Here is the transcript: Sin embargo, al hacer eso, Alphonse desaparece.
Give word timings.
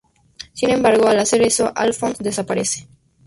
Sin 0.53 0.71
embargo, 0.71 1.07
al 1.09 1.19
hacer 1.19 1.43
eso, 1.43 1.71
Alphonse 1.75 2.23
desaparece. 2.23 2.87